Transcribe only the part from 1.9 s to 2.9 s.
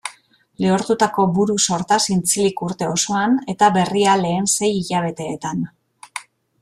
zintzilik urte